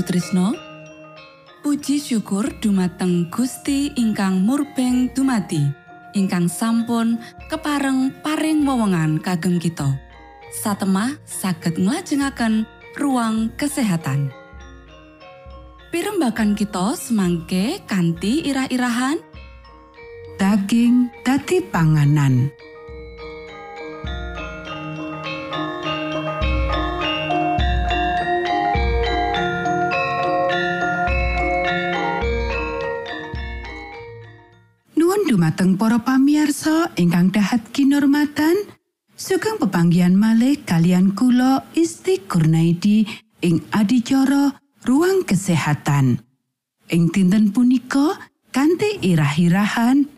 [0.00, 0.56] Sutrisno.
[1.60, 5.60] Puji syukur dumateng Gusti ingkang murbeng dumati
[6.16, 7.20] ingkang sampun
[7.52, 10.00] kepareng paring wewenngan kagem kita.
[10.56, 12.64] Satemah saged nglajengaken
[12.96, 14.32] ruang kesehatan.
[15.92, 19.20] Pirembakan kita semangke kanthi irah-irahan.
[20.40, 22.48] Daging dadi panganan
[35.30, 38.66] dumateng para pamiarsa ingkang dahat kinormatan
[39.14, 43.06] sugeng pepanggian malih kalian kula Isti Kurnaidi
[43.38, 46.18] ing adicara ruang kesehatan
[46.90, 48.18] ing dinten punika
[48.50, 50.10] kanthi irah-irahan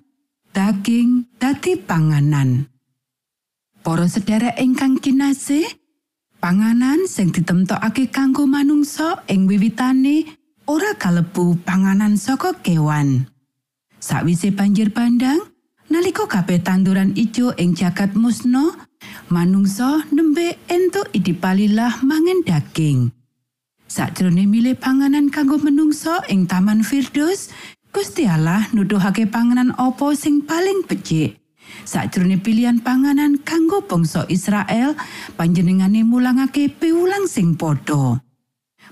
[0.56, 2.72] daging dadi panganan.
[3.84, 5.68] Para sedherek ingkang kinasih,
[6.40, 10.24] panganan sing ditemtokake kanggo manungsa ing wiwitane
[10.64, 13.31] ora kalebu panganan saka kewan.
[14.02, 15.38] Sawise banjir bandang,
[15.86, 18.74] nalika kabeh tanduran ijo ing jagat musno,
[19.30, 23.14] manungsa nembe entuk idipalilah mangan daging.
[23.86, 27.54] Sakjroning milih panganan kanggo menungsa ing Taman Firdaus,
[27.94, 31.38] Gusti Allah nuduhake panganan apa sing paling becik.
[31.86, 34.98] Sakjroning pilihan panganan kanggo bangsa Israel,
[35.38, 38.18] panjenengane mulangake piwulang sing padha.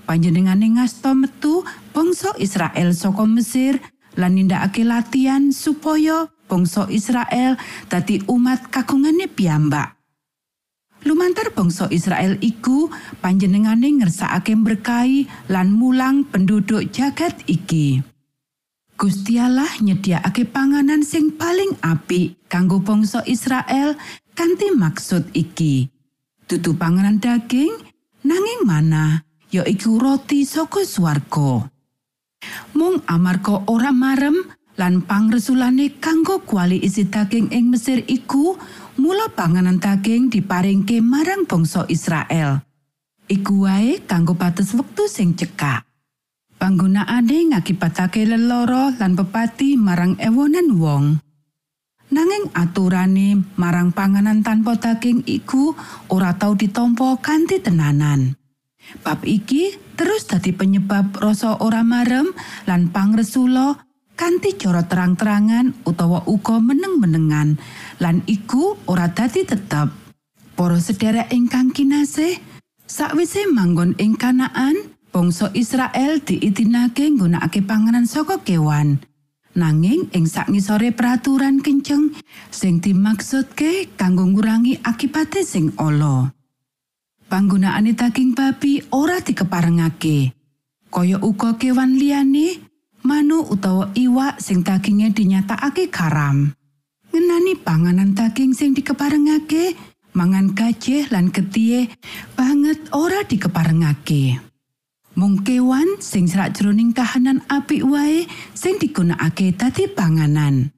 [0.06, 3.82] Panjenengane ngasta metu bangsa Israel saka Mesir
[4.18, 7.54] lan nindakake latihan supaya bangsa Israel
[7.86, 10.00] dadi umat kagungane piyambak.
[11.08, 12.92] Lumantar bangsa Israel iku
[13.24, 18.04] panjenengane ngersakake berkahi lan mulang penduduk jagat iki.
[19.00, 23.96] Gusti Allah nyediakake panganan sing paling apik kanggo bangsa Israel
[24.36, 25.88] kanthi maksud iki.
[26.44, 27.72] Dudu panganan daging
[28.20, 31.64] nanging mana ya iku roti saka swarga.
[32.74, 34.36] Mung amarga ora marem
[34.78, 38.56] lan pangresulane kanggo kuali isi daging ing Mesir iku,
[38.96, 42.64] mula panganan daging diparingke marang bangsa Israel.
[43.30, 45.86] Iku wae kanggo batas wektu sing cekak.
[46.60, 51.04] Panggunaane ngakibatake leloro lan pepati marang ewonan wong.
[52.10, 55.78] Nanging aturane marang panganan tanpa daging iku
[56.10, 58.34] ora tau ditompo kanthi tenanan.
[59.06, 62.33] Bab iki terus dadi penyebab rasa ora marem
[62.64, 63.76] lan pangresula
[64.16, 67.61] kanthi cara terang-terangan utawa uga meneng-menengan
[68.00, 69.92] lan iku ora dadi tetep.
[70.57, 72.40] Para sedherek ingkang kinasih,
[72.88, 79.04] sakwise manggon ing Kanaan, bangsa Israel diitinake nggunakake panganan saka kewan.
[79.52, 82.16] Nanging ing sakngisore peraturan kenceng
[82.49, 86.39] sing dimaksudke kanggo ngurangi akibate sing ala.
[87.30, 90.34] Panggunaane daging babi ora dikeparengake.
[90.90, 92.58] Kaya uga kewan liyane,
[93.06, 96.50] manu utawa iwak sing daginge dinyatakake karam.
[97.14, 99.78] Ngenani panganan daging sing dikeparengake,
[100.10, 101.87] mangan gajah lan getih
[102.34, 104.42] banget ora dikeparengake.
[105.14, 108.26] Mung kewan sing serak jroning kahanan apik wae
[108.58, 110.75] sing digunakake dadi panganan.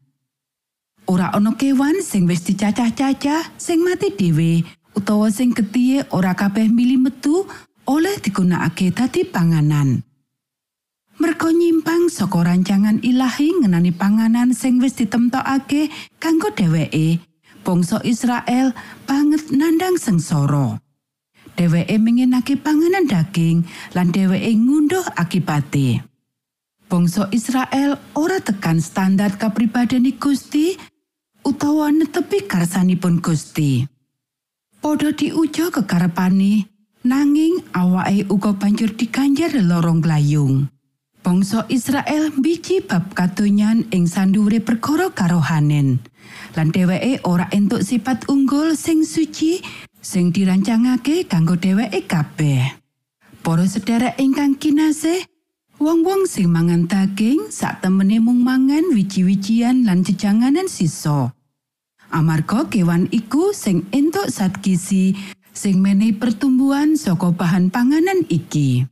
[1.09, 6.97] Ora ana kewan sing wis dicacah-cacah sing mati dhewe utawa sing getih ora kabeh mili
[6.97, 7.45] metu
[7.89, 10.05] oleh digunakake dadi panganan.
[11.21, 17.23] Merko nyimpang saka rancangan ilahi ngenani panganan sing wis ditemtokake kanggo dheweke,
[17.63, 18.75] bangsa Israel
[19.07, 20.83] banget nandang sengsara.
[21.57, 26.01] dheweke mengenake panganan daging lan dheweke ngunduh akibate.
[26.89, 30.77] Bangsa Israel ora tekan standar kapribadeni Gusti
[31.41, 33.92] utawa netepi karsanipun Gusti.
[34.83, 36.67] Padha diuja kekarepane
[37.07, 40.67] nanging awake uga banjur dikanjar lorong glayung.
[41.23, 46.03] Bangsa Israel biji bab katonyan ing sandure perkara karohanen.
[46.59, 49.63] Lan dheweke ora entuk sifat unggul sing suci
[50.03, 52.75] sing dirancangake kanggo dheweke kabeh.
[53.39, 55.23] Para sedherek ingkang kinasih,
[55.79, 61.31] wong-wong sing mangan daging sak temene mung mangan wiji-wijian lan jejanganan sisa.
[62.13, 65.17] Amarga kewan iku sing entuk zat gizi
[65.57, 68.85] sing menehi pertumbuhan saka bahan panganan iki.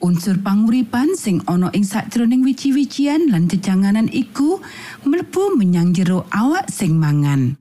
[0.00, 4.64] Unsur panguripan sing ana ing sakjroning wiji-wijian lan jejanganan iku
[5.04, 7.60] mlebu menyang jero awak sing mangan.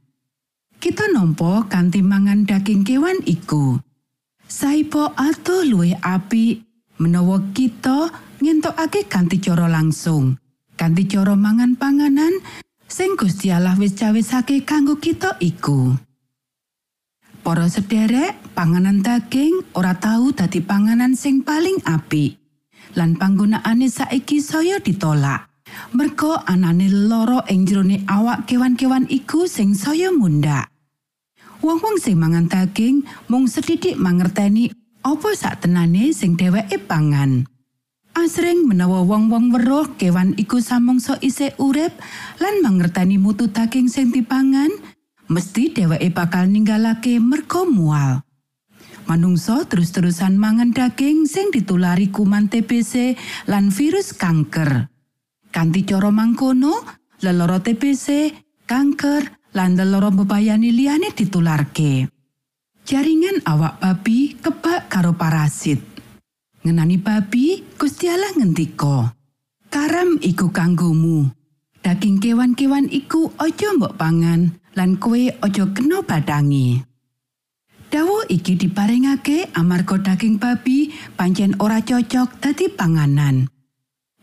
[0.78, 3.82] kita nampa kanthi mangan daging kewan iku.
[4.48, 6.64] Saipo ato luwih apik
[7.02, 10.38] menawa kita ngentokake kanthi cara langsung.
[10.78, 12.38] Kanthi cara mangan panganan
[12.88, 15.94] sing Gusti Allah wis cawisake kanggo kita iku.
[17.44, 22.36] Para sederek, panganan daging ora tahu dadi panganan sing paling apik.
[22.96, 25.48] Lan panggunaane saiki saya ditolak.
[25.96, 30.72] Mergo anane loro ing jerone awak kewan-kewan iku sing saya mundak.
[31.64, 34.72] Wong-wong sing mangan daging mung sedidik mangerteni
[35.04, 37.48] apa sak tenane sing dheweke pangan.
[38.18, 41.94] Asring menawa wong-wong weruh kewan iku samangsa isih urip
[42.42, 44.74] lan mangerteni mutu daging sing dipangan,
[45.30, 48.26] mesti dheweke bakal ninggalake merga mual.
[49.06, 53.14] Manungsa terus-terusan mangan daging sing ditulari kuman TBC
[53.46, 54.90] lan virus kanker.
[55.54, 56.74] Kanti cara mangkono,
[57.22, 58.34] lelara TBC,
[58.66, 62.10] kanker, lan lelara bebayani liyane ditularke.
[62.82, 65.97] Jaringan awak babi kebak karo parasit.
[66.68, 69.16] Ngenani babi, Gusti Allah ngendika,
[69.72, 71.32] "Karam iku kanggomu.
[71.80, 76.84] Daging kewan-kewan iku aja mbok pangan lan kowe aja kena badangi."
[77.88, 83.48] Dawa iki diparingake amarga daging babi pancen ora cocok dadi panganan.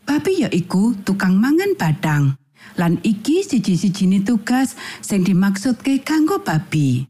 [0.05, 2.37] Babi ya iku tukang mangan badang.
[2.77, 7.09] Lan iki siji-sijine tugas sing dimaksudke kanggo babi.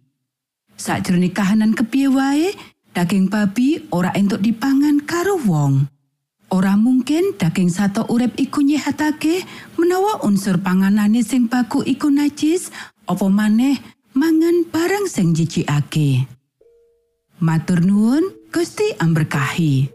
[0.80, 2.56] Sakjroning kahanan kepiye wae,
[2.96, 5.92] daging babi ora entuk dipangan karo wong.
[6.56, 9.44] Ora mungkin daging sato urip iku nyehatake
[9.76, 12.72] menawa unsur panganane sing baku iku najis,
[13.04, 13.76] apa maneh
[14.16, 16.24] mangan barang sing jijikake.
[17.44, 19.95] Matur nuwun, Gusti amberkahi.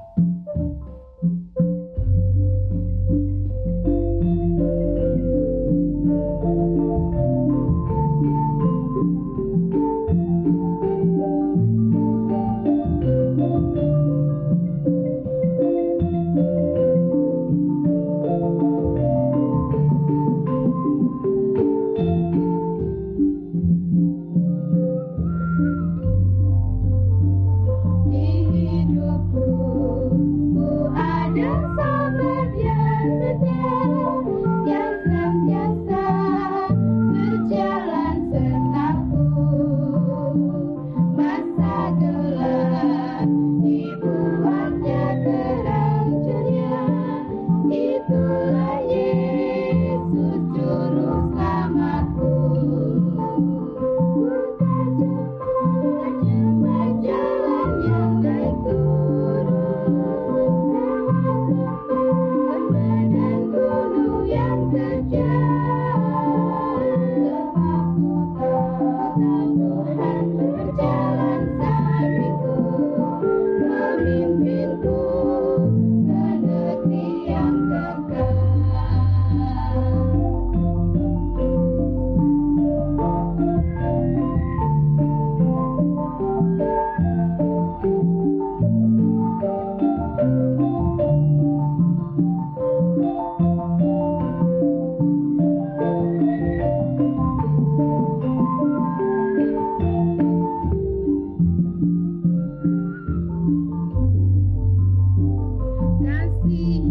[106.43, 106.90] we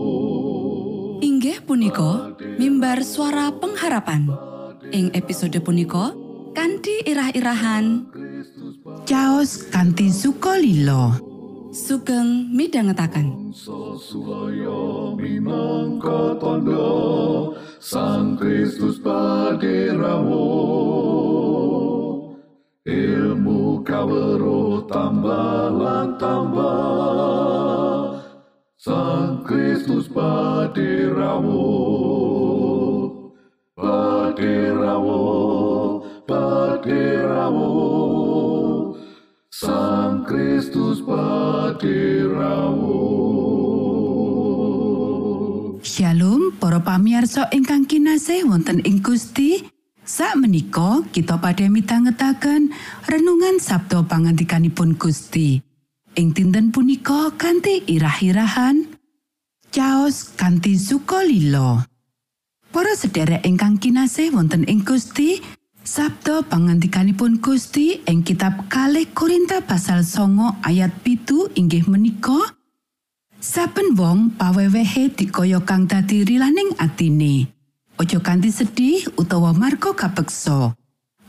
[1.71, 4.27] punika mimbar suara pengharapan.
[4.91, 6.11] Ing episode punika
[6.51, 8.11] kanthi irah-irahan
[9.07, 11.15] Chaos kanthi sukolilo
[11.71, 13.55] sugeng midhangetaken.
[15.15, 20.51] Minangka tondo Sang Kristus paderamu
[22.83, 28.19] Ilmu kawero tambah lan tambah
[28.75, 30.11] Sang Kristus
[30.71, 31.67] paderamu
[33.75, 35.19] Paderamu
[36.23, 37.71] Paderamu
[39.51, 43.03] Sang Kristus paderamu
[45.83, 49.67] Shalom para pamiarsa ingkang kinasih wonten ing Gusti.
[50.07, 52.71] Sak menika kita pada mitangetaken
[53.11, 55.59] renungan Sabto pangantikanipun Gusti.
[56.15, 58.90] Ing dinten punika kanthi irah-irahan
[59.71, 61.79] Chaos kanthi sukolilo
[62.75, 65.39] Para sederek ingkang kinasih wonten ing Gusti
[65.79, 72.51] Sabto pangantikanipun Gusti ing kitab kalih Korinta pasal songo ayat pitu inggih menika
[73.39, 77.47] Saben wong pawewehe dikaya kang dadi rilaning atine.
[77.95, 80.75] Aja kanthi sedih utawa marga kapeksa.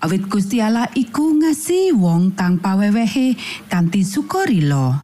[0.02, 3.38] Awit Gusti Allah iku ngasihi wong kang pawewehe
[3.70, 5.00] kanthi sukarila.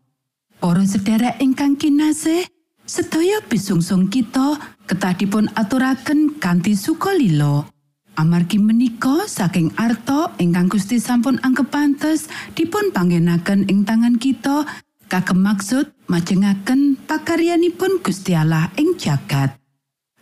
[0.58, 2.44] Para sedherek ingkang kinasih,
[2.88, 4.56] sedaya bisungsung kita
[4.88, 7.68] ketah dipun aturaken kanthi sukalila.
[8.16, 14.66] Amargi menika saking arta ingkang Gusti sampun anggap pantes dipun panggenaken ing tangan kita
[15.06, 19.54] kagem maksud majengaken pakaryanipun Gusti Allah ing jagat.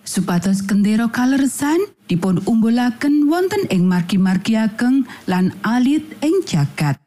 [0.05, 7.06] Supados kendera kaleresan dipun umbulaken wonten ing margi-margi ageng lan alit ing jagat.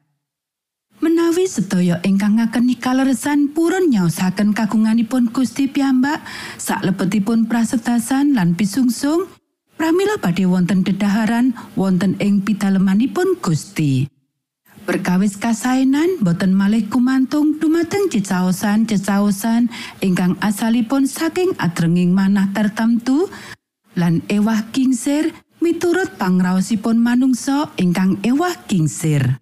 [0.99, 6.19] Menawi sedaya ingkang ngakeni kaleresan purun nyaosaken kagunganipun Gusti piyambak
[6.59, 9.31] saklebetipun prasetasan lan pisungsung,
[9.79, 14.11] pramila badhe wonten dedaharan wonten ing pitalemanipun Gusti.
[14.83, 19.71] Perkawis kasaenan boten malih kumantung dumateng cecaosan-cecaosan
[20.03, 23.31] ingkang asalipun saking adrenging manah tertamtu
[23.95, 25.31] lan ewah kingsir
[25.63, 29.39] miturut pangraosipun manungsa ingkang ewah kingsir.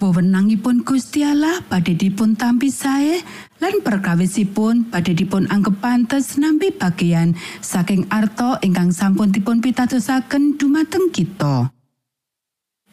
[0.00, 3.20] Wewenangipun Gusti Allah badhe dipun tampi sae
[3.60, 11.12] lan perkawisipun badhe dipun anggap pantes nampi bagian saking arto ingkang sampun dipun pitadosaken dumateng
[11.12, 11.68] kita.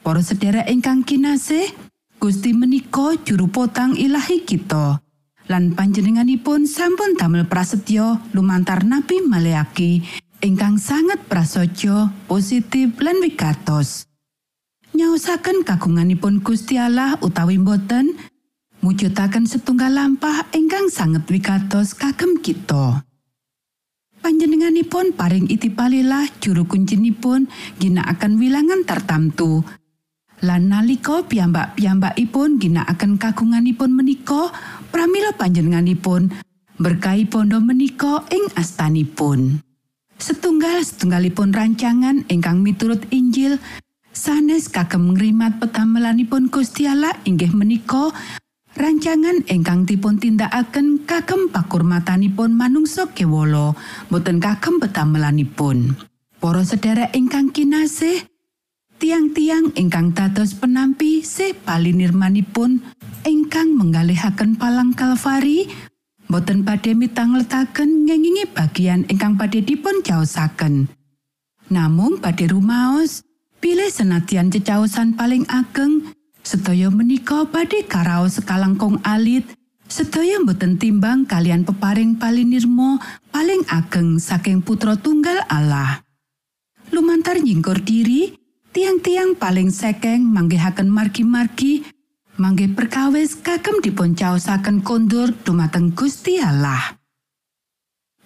[0.04, 1.72] Para sedherek ingkang kinasih,
[2.20, 5.00] Gusti menika juru potang ilahi kita.
[5.48, 10.04] Lan panjenenganipun sampun damel prasetyo lumantar Nabi Maleaki
[10.44, 14.07] ingkang sangat prasaja, positif lan wigatos.
[14.98, 18.18] Nyaosaken kagunganipun Gusti Allah utawi boten
[18.82, 23.06] mujudaken setunggal lampah ingkang sanget wigatos kagem kita.
[24.26, 27.46] Panjenenganipun paring itipalilah juru kuncinipun
[27.78, 29.62] ginakaken wilangan tertamtu.
[30.42, 34.50] Lan nalika piyambak-piyambakipun ginakaken kagunganipun menika,
[34.90, 36.34] pramila panjenenganipun
[36.82, 39.62] berkahi pondo menika ing astanipun.
[40.18, 43.62] Setunggal setunggalipun rancangan ingkang miturut Injil
[44.18, 48.10] sanes kagem ngrimat petamelanipun Gusti Allah inggih menika
[48.74, 53.78] rancangan ingkang dipun tindakaken kagem pakurmatanipun manungsa kewolo
[54.10, 55.94] boten kagem petamelanipun.
[56.42, 58.26] Para sedherek ingkang kinasih
[58.98, 62.82] tiang-tiang ingkang dados penampi se palinirmanipun
[63.22, 65.70] ingkang menggalihaken palang kalvari
[66.26, 70.90] boten badhe mitangletaken ngengingi bagian ingkang badhe dipun jaosaken
[71.70, 73.27] namung badhe rumaos
[73.58, 76.14] Pilih senatian cecaosan paling ageng,
[76.46, 79.50] sedaya menika badhe karaos sekalangkung alit,
[79.90, 83.02] sedaya boten timbang kalian peparing palinirmo
[83.34, 86.06] paling ageng saking putra tunggal Allah.
[86.94, 88.38] Lumantar nyingkur diri,
[88.78, 91.82] tiang-tiang paling sekeng manggihaken margi-margi,
[92.38, 96.96] mangge perkawis kagem dipuncaosaken kondur dumateng Gusti Allah.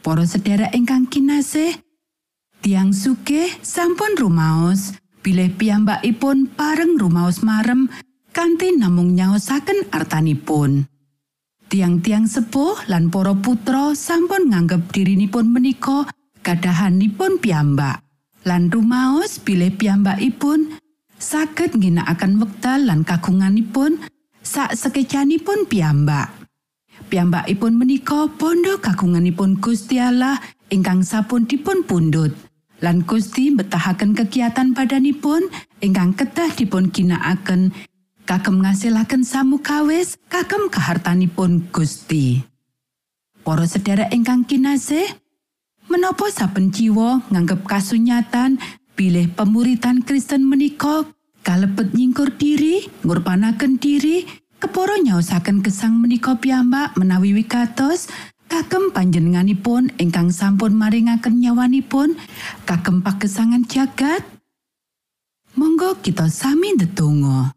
[0.04, 1.80] Para sedherek ingkang kinasih,
[2.60, 7.88] tiang sugih sampun rumaos, bilih piyambakipun pareng rumaos marem
[8.34, 10.90] kanthi namung nyaosaken artanipun.
[11.72, 16.04] Tiang-tiang sepuh lan para putra sampun nganggep dirinipun menika
[16.44, 18.04] gadahanipun piyambak.
[18.44, 20.76] Lan rumaos bilih piyambakipun
[21.16, 24.02] saged ngginakaken wekdal lan kagunganipun
[24.44, 26.34] sak sekecanipun piyambak.
[27.08, 30.42] Piyambakipun menika bondo kagunganipun Gusti Allah
[30.74, 32.36] ingkang sampun dipun pundhut.
[32.82, 35.48] Lan Gusti betahaken kegiatan badanipun
[35.86, 37.72] ingkang kedah dipun ginakaken
[38.26, 42.42] kagem ngasilaken samukawis kagem kahartanipun Gusti.
[43.42, 45.06] Para sedherek ingkang kinasih,
[45.90, 48.62] menapa saben jiwa nganggep kasunyatan
[48.94, 51.06] bilih pemuritan Kristen menika
[51.42, 54.30] kalebet nyingkur diri, ngurpanaken diri,
[54.62, 58.14] keporo nyaosaken gesang menika piyambak menawi wigatos
[58.52, 62.20] kagem panjenenganipun ingkang sampun maringaken nyawanipun
[62.68, 64.28] kagem pagesangan jagat.
[65.56, 67.56] Monggo kita sami ndedonga.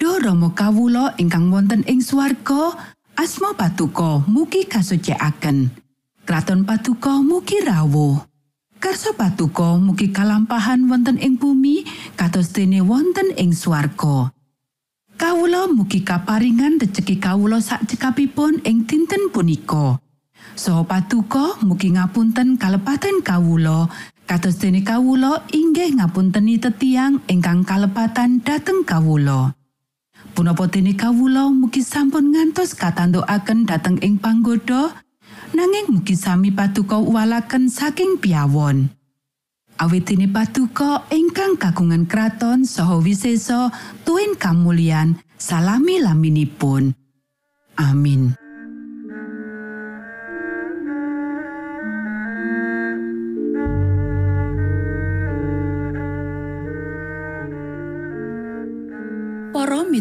[0.00, 2.72] Do Rama kawula ingkang wonten ing swarga
[3.20, 5.68] asma patuko mugi kasucikaken.
[6.24, 8.24] Kraton patuko mugi rawuh.
[8.80, 11.84] Karso patuko mugi kalampahan wonten ing bumi
[12.16, 14.32] kados dene wonten ing swarga.
[15.20, 20.03] Kawula mugi kaparingan rejeki kawula sak cekapipun ing dinten punika.
[20.54, 23.90] So patuko mugi ngapunten kalepatan kawulo
[24.22, 29.50] kados dene kawulo inggih ngapunteni tetiang ingkang kalepatan dateng kawulo
[30.38, 34.94] punapa dene kawulo mugi sampun ngantos katantukaken dateng ing panggoda
[35.58, 38.94] nanging mugi sami patuko walaken saking piawon
[39.82, 43.74] awit dene patuko ingkang kagungan kraton saha wiseso
[44.06, 46.94] tuwin kamulyan salami laminipun.
[47.74, 48.43] Amin